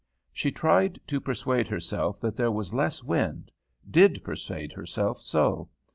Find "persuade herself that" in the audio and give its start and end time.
1.21-2.35